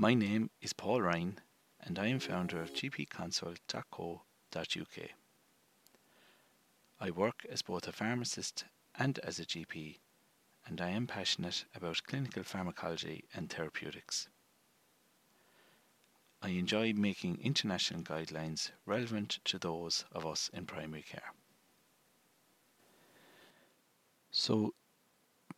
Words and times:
My 0.00 0.14
name 0.14 0.50
is 0.60 0.72
Paul 0.72 1.02
Ryan, 1.02 1.40
and 1.80 1.98
I 1.98 2.06
am 2.06 2.20
founder 2.20 2.62
of 2.62 2.72
gpconsult.co.uk. 2.72 5.10
I 7.00 7.10
work 7.10 7.44
as 7.50 7.62
both 7.62 7.88
a 7.88 7.92
pharmacist 7.92 8.64
and 8.94 9.18
as 9.18 9.40
a 9.40 9.44
GP, 9.44 9.98
and 10.66 10.80
I 10.80 10.90
am 10.90 11.08
passionate 11.08 11.64
about 11.74 12.04
clinical 12.04 12.44
pharmacology 12.44 13.24
and 13.34 13.50
therapeutics. 13.50 14.28
I 16.40 16.50
enjoy 16.50 16.92
making 16.92 17.40
international 17.40 18.02
guidelines 18.02 18.70
relevant 18.86 19.40
to 19.46 19.58
those 19.58 20.04
of 20.12 20.24
us 20.24 20.48
in 20.52 20.66
primary 20.66 21.02
care. 21.02 21.32
So, 24.30 24.74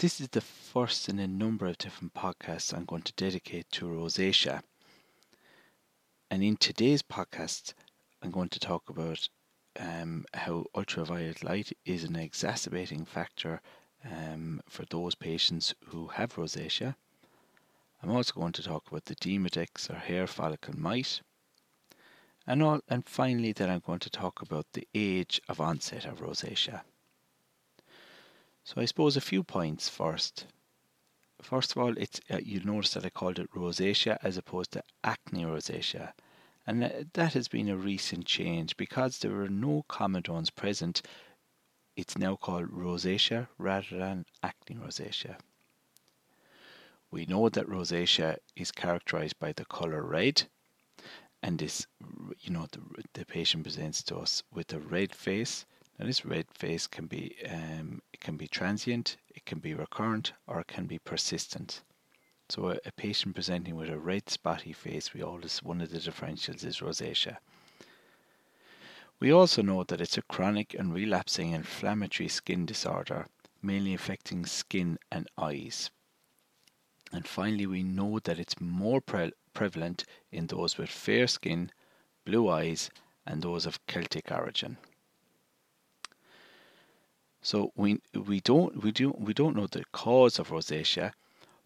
this 0.01 0.19
is 0.19 0.29
the 0.29 0.41
first 0.41 1.11
in 1.11 1.19
a 1.19 1.27
number 1.27 1.67
of 1.67 1.77
different 1.77 2.15
podcasts 2.15 2.73
I'm 2.73 2.87
going 2.87 3.03
to 3.03 3.13
dedicate 3.17 3.71
to 3.73 3.85
rosacea. 3.85 4.63
And 6.31 6.43
in 6.43 6.57
today's 6.57 7.03
podcast, 7.03 7.75
I'm 8.23 8.31
going 8.31 8.49
to 8.49 8.59
talk 8.59 8.89
about 8.89 9.29
um, 9.79 10.25
how 10.33 10.65
ultraviolet 10.75 11.45
light 11.45 11.77
is 11.85 12.05
an 12.05 12.17
exacerbating 12.17 13.05
factor 13.05 13.61
um, 14.11 14.63
for 14.71 14.87
those 14.87 15.15
patients 15.15 15.75
who 15.89 16.07
have 16.07 16.37
rosacea. 16.37 16.95
I'm 18.03 18.11
also 18.11 18.33
going 18.33 18.53
to 18.53 18.63
talk 18.63 18.89
about 18.89 19.05
the 19.05 19.17
Demodex 19.17 19.91
or 19.91 19.97
hair 19.97 20.27
follicle 20.27 20.79
mite. 20.79 21.21
And, 22.47 22.63
all, 22.63 22.81
and 22.89 23.07
finally, 23.07 23.53
then 23.53 23.69
I'm 23.69 23.83
going 23.87 23.99
to 23.99 24.11
talk 24.11 24.41
about 24.41 24.65
the 24.73 24.89
age 24.95 25.43
of 25.47 25.61
onset 25.61 26.07
of 26.07 26.21
rosacea. 26.21 26.81
So 28.63 28.81
I 28.81 28.85
suppose 28.85 29.17
a 29.17 29.21
few 29.21 29.43
points 29.43 29.89
first. 29.89 30.47
First 31.43 31.73
of 31.73 31.79
all, 31.79 31.97
it's 31.97 32.21
uh, 32.31 32.39
you 32.43 32.61
notice 32.61 32.93
that 32.95 33.07
I 33.07 33.11
called 33.11 33.39
it 33.39 33.51
rosacea 33.53 34.19
as 34.23 34.37
opposed 34.37 34.73
to 34.73 34.85
acne 35.03 35.45
rosacea, 35.45 36.13
and 36.67 37.09
that 37.15 37.33
has 37.33 37.49
been 37.49 37.69
a 37.69 37.77
recent 37.77 38.27
change 38.27 38.77
because 38.77 39.19
there 39.19 39.33
were 39.33 39.49
no 39.49 39.85
comedones 39.89 40.55
present. 40.55 41.03
It's 41.97 42.19
now 42.19 42.37
called 42.37 42.71
rosacea 42.71 43.49
rather 43.57 43.99
than 43.99 44.27
acne 44.43 44.77
rosacea. 44.77 45.39
We 47.11 47.27
know 47.27 47.49
that 47.49 47.67
rosacea 47.67 48.37
is 48.55 48.71
characterized 48.71 49.39
by 49.39 49.53
the 49.53 49.65
color 49.65 50.03
red, 50.03 50.43
and 51.43 51.59
this, 51.59 51.87
you 52.39 52.51
know, 52.51 52.67
the, 52.71 52.83
the 53.15 53.25
patient 53.25 53.65
presents 53.65 54.03
to 54.05 54.19
us 54.19 54.43
with 54.53 54.73
a 54.73 54.79
red 54.79 55.15
face 55.15 55.65
now 56.01 56.07
this 56.07 56.25
red 56.25 56.47
face 56.55 56.87
can 56.87 57.05
be 57.05 57.37
um, 57.47 58.01
it 58.15 58.21
can 58.21 58.39
be 58.39 58.49
transient, 58.49 59.19
it 59.35 59.45
can 59.45 59.59
be 59.59 59.75
recurrent, 59.75 60.33
or 60.47 60.61
it 60.61 60.67
can 60.67 60.87
be 60.87 60.99
persistent. 60.99 61.83
So 62.49 62.71
a, 62.71 62.79
a 62.87 62.93
patient 62.93 63.35
presenting 63.35 63.77
with 63.77 63.91
a 63.91 63.99
red 63.99 64.31
spotty 64.31 64.73
face, 64.73 65.13
we 65.13 65.23
always 65.23 65.63
one 65.63 65.83
of 65.83 65.91
the 65.91 65.99
differentials 65.99 66.65
is 66.65 66.81
rosacea. 66.81 67.37
We 69.19 69.31
also 69.31 69.61
know 69.61 69.85
that 69.85 70.01
it's 70.01 70.17
a 70.17 70.23
chronic 70.23 70.73
and 70.73 70.95
relapsing 70.95 71.51
inflammatory 71.51 72.31
skin 72.31 72.65
disorder, 72.65 73.27
mainly 73.61 73.93
affecting 73.93 74.47
skin 74.47 74.99
and 75.13 75.29
eyes. 75.37 75.91
And 77.13 77.29
finally, 77.29 77.67
we 77.67 77.83
know 77.83 78.21
that 78.21 78.39
it's 78.39 78.59
more 78.59 79.03
pre- 79.03 79.35
prevalent 79.53 80.07
in 80.33 80.47
those 80.47 80.79
with 80.79 80.89
fair 80.89 81.27
skin, 81.27 81.71
blue 82.25 82.49
eyes, 82.49 82.89
and 83.27 83.43
those 83.43 83.67
of 83.67 83.85
Celtic 83.87 84.33
origin. 84.33 84.79
So 87.43 87.73
we 87.75 88.01
we 88.15 88.41
don't 88.41 88.83
we 88.83 88.93
do 88.93 89.11
we 89.11 89.33
don't 89.33 89.57
know 89.57 89.67
the 89.67 89.85
cause 89.93 90.39
of 90.39 90.51
rosacea, 90.51 91.15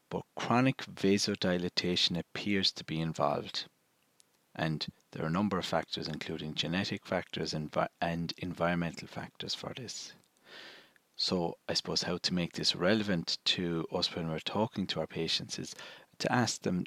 but 0.09 0.23
chronic 0.37 0.79
vasodilatation 0.87 2.17
appears 2.17 2.71
to 2.73 2.85
be 2.85 3.01
involved, 3.01 3.67
and 4.55 4.87
there 5.11 5.25
are 5.25 5.29
a 5.29 5.39
number 5.39 5.59
of 5.59 5.67
factors, 5.67 6.07
including 6.07 6.55
genetic 6.55 7.05
factors 7.05 7.53
and 7.53 7.77
and 8.01 8.33
environmental 8.39 9.09
factors 9.09 9.55
for 9.55 9.75
this. 9.75 10.13
So 11.17 11.59
I 11.69 11.75
suppose 11.75 12.03
how 12.03 12.19
to 12.19 12.35
make 12.35 12.53
this 12.53 12.77
relevant 12.77 13.39
to 13.47 13.87
us 13.93 14.15
when 14.15 14.29
we're 14.29 14.39
talking 14.39 14.87
to 14.89 15.01
our 15.01 15.07
patients 15.09 15.59
is 15.59 15.75
to 16.19 16.33
ask 16.33 16.63
them 16.63 16.85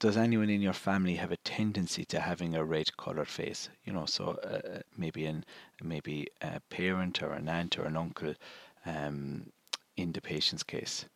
does 0.00 0.16
anyone 0.16 0.48
in 0.48 0.60
your 0.60 0.72
family 0.72 1.16
have 1.16 1.32
a 1.32 1.36
tendency 1.38 2.04
to 2.04 2.20
having 2.20 2.54
a 2.54 2.64
red 2.64 2.96
colored 2.96 3.28
face? 3.28 3.68
You 3.84 3.92
know, 3.92 4.06
so 4.06 4.38
uh, 4.44 4.80
maybe 4.96 5.26
an 5.26 5.44
maybe 5.82 6.28
a 6.40 6.60
parent 6.60 7.22
or 7.22 7.32
an 7.32 7.48
aunt 7.48 7.78
or 7.78 7.84
an 7.84 7.96
uncle 7.96 8.34
um, 8.86 9.52
in 9.96 10.12
the 10.12 10.20
patient's 10.20 10.62
case. 10.62 11.06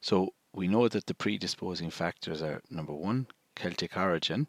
So 0.00 0.32
we 0.52 0.68
know 0.68 0.88
that 0.88 1.06
the 1.06 1.14
predisposing 1.14 1.90
factors 1.90 2.40
are 2.40 2.62
number 2.70 2.94
one, 2.94 3.26
Celtic 3.56 3.96
origin, 3.96 4.46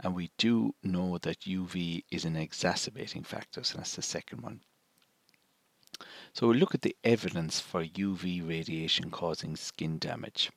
and 0.00 0.14
we 0.14 0.30
do 0.38 0.74
know 0.82 1.18
that 1.18 1.40
UV 1.40 2.04
is 2.10 2.24
an 2.24 2.36
exacerbating 2.36 3.24
factor, 3.24 3.64
so 3.64 3.78
that's 3.78 3.96
the 3.96 4.02
second 4.02 4.42
one. 4.42 4.60
So 6.32 6.46
we'll 6.46 6.58
look 6.58 6.74
at 6.74 6.82
the 6.82 6.96
evidence 7.02 7.58
for 7.60 7.84
UV 7.84 8.46
radiation 8.46 9.10
causing 9.10 9.56
skin 9.56 9.98
damage. 9.98 10.50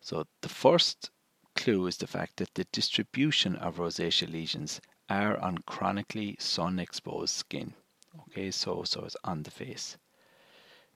So 0.00 0.26
the 0.42 0.48
first 0.48 1.10
clue 1.54 1.86
is 1.86 1.96
the 1.96 2.06
fact 2.06 2.36
that 2.36 2.54
the 2.54 2.66
distribution 2.72 3.56
of 3.56 3.76
rosacea 3.78 4.30
lesions 4.30 4.80
are 5.08 5.36
on 5.38 5.58
chronically 5.58 6.36
sun 6.38 6.78
exposed 6.78 7.34
skin. 7.34 7.74
Okay, 8.20 8.50
so 8.50 8.84
so 8.84 9.04
it's 9.04 9.16
on 9.24 9.42
the 9.42 9.50
face. 9.50 9.96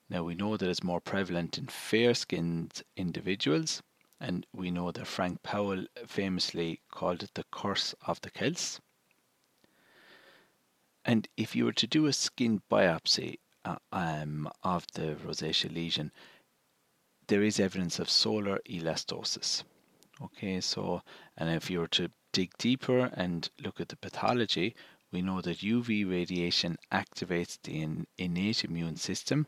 Now 0.09 0.23
we 0.23 0.35
know 0.35 0.57
that 0.57 0.69
it's 0.69 0.83
more 0.83 1.01
prevalent 1.01 1.59
in 1.59 1.67
fair 1.67 2.15
skinned 2.15 2.83
individuals, 2.97 3.83
and 4.21 4.47
we 4.53 4.71
know 4.71 4.93
that 4.93 5.07
Frank 5.07 5.43
Powell 5.43 5.87
famously 6.07 6.81
called 6.91 7.23
it 7.23 7.35
the 7.35 7.45
curse 7.51 7.95
of 8.07 8.21
the 8.21 8.31
Celts. 8.31 8.81
And 11.05 11.29
if 11.37 11.57
you 11.57 11.65
were 11.65 11.73
to 11.73 11.87
do 11.87 12.07
a 12.07 12.13
skin 12.13 12.63
biopsy 12.71 13.41
uh, 13.65 13.77
um, 13.91 14.49
of 14.63 14.87
the 14.95 15.17
rosacea 15.17 15.73
lesion, 15.73 16.13
there 17.33 17.43
is 17.43 17.59
evidence 17.59 17.99
of 17.99 18.11
solar 18.11 18.59
elastosis. 18.69 19.65
Okay, 20.21 20.61
so, 20.61 21.01
and 21.39 21.49
if 21.49 21.71
you 21.71 21.79
were 21.81 21.89
to 21.89 22.11
dig 22.31 22.51
deeper 22.59 23.11
and 23.15 23.49
look 23.59 23.81
at 23.81 23.89
the 23.89 23.97
pathology, 23.97 24.77
we 25.11 25.23
know 25.23 25.41
that 25.41 25.61
UV 25.61 26.07
radiation 26.11 26.77
activates 26.93 27.57
the 27.63 28.05
innate 28.19 28.65
immune 28.65 28.97
system, 28.97 29.47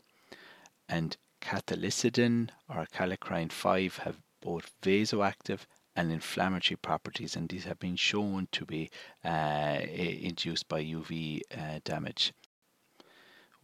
and 0.89 1.19
cathelicidin 1.43 2.49
or 2.71 2.87
kallikrein 2.87 3.53
5 3.53 3.99
have 3.99 4.17
both 4.41 4.73
vasoactive 4.81 5.67
and 5.95 6.11
inflammatory 6.11 6.79
properties, 6.79 7.37
and 7.37 7.51
these 7.51 7.65
have 7.65 7.79
been 7.79 7.97
shown 7.97 8.49
to 8.53 8.65
be 8.65 8.91
uh, 9.23 9.79
induced 9.91 10.69
by 10.69 10.83
UV 10.83 11.43
uh, 11.55 11.81
damage. 11.85 12.33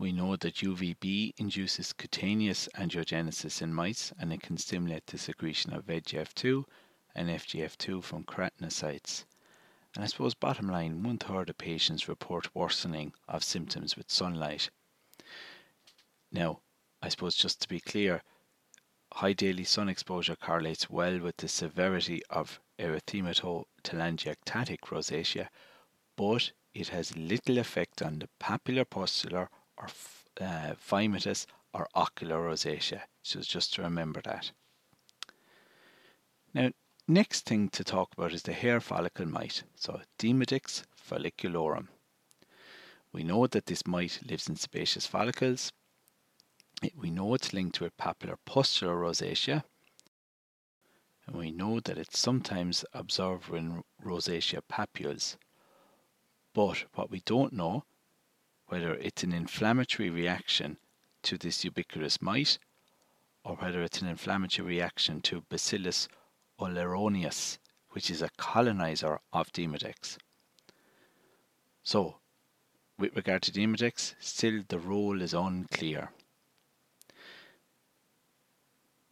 We 0.00 0.12
know 0.12 0.36
that 0.36 0.54
UVB 0.54 1.34
induces 1.36 1.92
cutaneous 1.92 2.70
angiogenesis 2.74 3.60
in 3.60 3.74
mice 3.74 4.14
and 4.18 4.32
it 4.32 4.40
can 4.40 4.56
stimulate 4.56 5.06
the 5.06 5.18
secretion 5.18 5.74
of 5.74 5.84
VEGF2 5.84 6.64
and 7.14 7.28
FGF2 7.28 8.02
from 8.02 8.24
keratinocytes. 8.24 9.26
And 9.94 10.02
I 10.02 10.06
suppose, 10.06 10.32
bottom 10.32 10.68
line, 10.68 11.02
one 11.02 11.18
third 11.18 11.50
of 11.50 11.58
patients 11.58 12.08
report 12.08 12.54
worsening 12.54 13.12
of 13.28 13.44
symptoms 13.44 13.94
with 13.94 14.10
sunlight. 14.10 14.70
Now, 16.32 16.62
I 17.02 17.10
suppose 17.10 17.34
just 17.34 17.60
to 17.60 17.68
be 17.68 17.80
clear, 17.80 18.22
high 19.12 19.34
daily 19.34 19.64
sun 19.64 19.90
exposure 19.90 20.34
correlates 20.34 20.88
well 20.88 21.18
with 21.18 21.36
the 21.36 21.46
severity 21.46 22.22
of 22.30 22.58
erythematotelangiectatic 22.78 24.80
rosacea, 24.80 25.48
but 26.16 26.52
it 26.72 26.88
has 26.88 27.14
little 27.18 27.58
effect 27.58 28.00
on 28.00 28.20
the 28.20 28.30
papulopustular 28.40 29.48
or 29.80 29.88
uh, 30.40 30.74
or 31.72 31.88
ocular 31.94 32.38
rosacea. 32.48 33.02
So 33.22 33.40
just 33.40 33.74
to 33.74 33.82
remember 33.82 34.20
that. 34.22 34.50
Now, 36.52 36.70
next 37.06 37.46
thing 37.46 37.68
to 37.70 37.84
talk 37.84 38.12
about 38.12 38.32
is 38.32 38.42
the 38.42 38.52
hair 38.52 38.80
follicle 38.80 39.26
mite, 39.26 39.62
so 39.76 40.00
Demodex 40.18 40.82
folliculorum. 41.08 41.88
We 43.12 43.22
know 43.24 43.46
that 43.46 43.66
this 43.66 43.86
mite 43.86 44.20
lives 44.28 44.48
in 44.48 44.56
sebaceous 44.56 45.06
follicles. 45.06 45.72
We 46.96 47.10
know 47.10 47.34
it's 47.34 47.52
linked 47.52 47.76
to 47.76 47.84
a 47.84 47.90
papulopustular 47.90 48.96
rosacea. 48.96 49.64
And 51.26 51.36
we 51.36 51.50
know 51.50 51.80
that 51.80 51.98
it's 51.98 52.18
sometimes 52.18 52.84
observed 52.92 53.52
in 53.52 53.82
rosacea 54.04 54.62
papules. 54.70 55.36
But 56.54 56.84
what 56.94 57.10
we 57.10 57.20
don't 57.20 57.52
know 57.52 57.84
whether 58.70 58.94
it's 58.94 59.24
an 59.24 59.32
inflammatory 59.32 60.08
reaction 60.08 60.76
to 61.24 61.36
this 61.36 61.64
ubiquitous 61.64 62.22
mite 62.22 62.56
or 63.44 63.56
whether 63.56 63.82
it's 63.82 64.00
an 64.00 64.06
inflammatory 64.06 64.76
reaction 64.76 65.20
to 65.20 65.42
Bacillus 65.48 66.06
oleronius, 66.60 67.58
which 67.90 68.10
is 68.10 68.22
a 68.22 68.30
colonizer 68.36 69.18
of 69.32 69.50
Demodex. 69.52 70.18
So, 71.82 72.18
with 72.96 73.16
regard 73.16 73.42
to 73.42 73.52
Demodex, 73.52 74.14
still 74.20 74.62
the 74.68 74.78
role 74.78 75.20
is 75.20 75.34
unclear. 75.34 76.10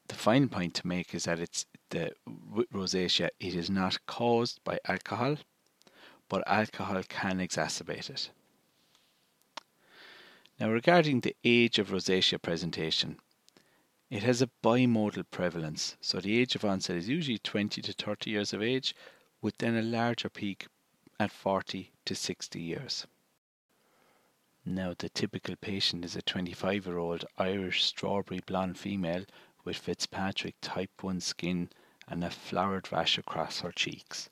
The 0.06 0.14
final 0.14 0.48
point 0.48 0.74
to 0.74 0.86
make 0.86 1.12
is 1.14 1.24
that 1.24 1.40
it's 1.40 1.66
the 1.90 2.12
with 2.54 2.70
rosacea 2.70 3.30
it 3.40 3.54
is 3.56 3.68
not 3.68 4.06
caused 4.06 4.62
by 4.62 4.78
alcohol, 4.86 5.36
but 6.28 6.46
alcohol 6.46 7.02
can 7.08 7.38
exacerbate 7.38 8.08
it. 8.08 8.30
Now 10.60 10.70
regarding 10.70 11.20
the 11.20 11.36
age 11.44 11.78
of 11.78 11.90
rosacea 11.90 12.42
presentation, 12.42 13.20
it 14.10 14.24
has 14.24 14.42
a 14.42 14.50
bimodal 14.60 15.30
prevalence, 15.30 15.96
so 16.00 16.18
the 16.18 16.36
age 16.36 16.56
of 16.56 16.64
onset 16.64 16.96
is 16.96 17.08
usually 17.08 17.38
20 17.38 17.80
to 17.80 17.92
30 17.92 18.30
years 18.30 18.52
of 18.52 18.60
age, 18.60 18.92
with 19.40 19.58
then 19.58 19.76
a 19.76 19.82
larger 19.82 20.28
peak 20.28 20.66
at 21.20 21.30
40 21.30 21.92
to 22.06 22.14
60 22.14 22.60
years. 22.60 23.06
Now, 24.64 24.94
the 24.98 25.08
typical 25.08 25.54
patient 25.54 26.04
is 26.04 26.16
a 26.16 26.22
25 26.22 26.86
year 26.86 26.98
old 26.98 27.24
Irish 27.36 27.84
strawberry 27.84 28.40
blonde 28.44 28.78
female 28.78 29.26
with 29.62 29.76
Fitzpatrick 29.76 30.56
type 30.60 30.90
1 31.02 31.20
skin 31.20 31.70
and 32.08 32.24
a 32.24 32.30
flowered 32.30 32.90
rash 32.90 33.16
across 33.16 33.60
her 33.60 33.70
cheeks. 33.70 34.28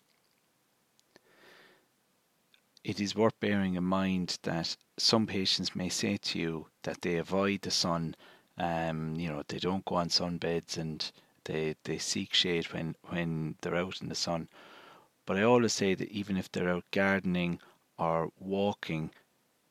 It 2.87 3.00
is 3.00 3.17
worth 3.17 3.41
bearing 3.41 3.75
in 3.75 3.83
mind 3.83 4.38
that 4.43 4.77
some 4.97 5.27
patients 5.27 5.75
may 5.75 5.88
say 5.88 6.19
to 6.19 6.38
you 6.38 6.69
that 6.85 7.03
they 7.03 7.17
avoid 7.17 7.62
the 7.62 7.73
sun, 7.73 8.15
um, 8.59 9.17
you 9.17 9.29
know, 9.29 9.43
they 9.49 9.59
don't 9.59 9.85
go 9.85 9.97
on 9.97 10.09
sunbeds 10.09 10.79
and 10.79 11.11
they, 11.43 11.75
they 11.83 11.99
seek 11.99 12.33
shade 12.33 12.73
when, 12.73 12.94
when 13.09 13.56
they're 13.61 13.75
out 13.75 14.00
in 14.00 14.09
the 14.09 14.15
sun. 14.15 14.49
But 15.25 15.37
I 15.37 15.43
always 15.43 15.73
say 15.73 15.97
that 15.97 16.12
even 16.12 16.37
if 16.37 16.53
they're 16.53 16.69
out 16.69 16.88
gardening 16.93 17.59
or 17.99 18.31
walking, 18.38 19.11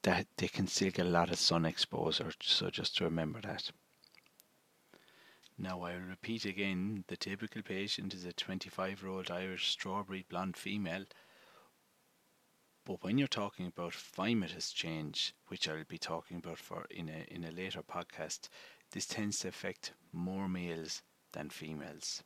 that 0.01 0.27
they 0.35 0.49
can 0.49 0.67
still 0.67 0.91
get 0.91 1.05
a 1.05 1.09
lot 1.09 1.31
of 1.31 1.39
sun 1.39 1.63
exposure. 1.63 2.33
So 2.41 2.69
just 2.69 2.97
to 2.97 3.05
remember 3.05 3.39
that. 3.39 3.71
Now 5.57 5.83
I'll 5.83 5.99
repeat 5.99 6.43
again, 6.43 7.05
the 7.07 7.15
typical 7.15 7.61
patient 7.61 8.13
is 8.13 8.25
a 8.25 8.33
25 8.33 9.01
year 9.01 9.09
old 9.09 9.31
Irish 9.31 9.69
strawberry 9.69 10.25
blonde 10.27 10.57
female. 10.57 11.05
But 12.85 13.03
when 13.03 13.17
you're 13.17 13.27
talking 13.27 13.65
about 13.65 13.93
phymatous 13.93 14.73
change, 14.73 15.33
which 15.47 15.67
I'll 15.67 15.83
be 15.87 15.97
talking 15.97 16.37
about 16.37 16.59
for 16.59 16.85
in 16.91 17.09
a 17.09 17.25
in 17.33 17.43
a 17.43 17.51
later 17.51 17.81
podcast, 17.81 18.47
this 18.91 19.07
tends 19.07 19.39
to 19.39 19.47
affect 19.47 19.93
more 20.13 20.47
males 20.47 21.01
than 21.33 21.49
females. 21.49 22.23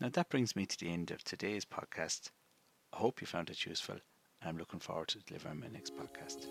Now 0.00 0.08
that 0.08 0.28
brings 0.28 0.56
me 0.56 0.66
to 0.66 0.78
the 0.78 0.90
end 0.90 1.12
of 1.12 1.22
today's 1.22 1.64
podcast. 1.64 2.30
I 2.92 2.98
hope 2.98 3.20
you 3.20 3.26
found 3.28 3.48
it 3.48 3.64
useful. 3.64 3.98
I'm 4.44 4.58
looking 4.58 4.80
forward 4.80 5.08
to 5.08 5.18
delivering 5.20 5.60
my 5.60 5.68
next 5.68 5.92
podcast. 5.96 6.46